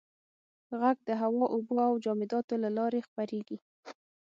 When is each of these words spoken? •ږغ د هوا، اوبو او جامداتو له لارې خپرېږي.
•ږغ 0.77 0.81
د 1.07 1.09
هوا، 1.21 1.45
اوبو 1.53 1.75
او 1.89 1.93
جامداتو 2.05 2.55
له 2.63 2.69
لارې 2.77 3.05
خپرېږي. 3.07 3.57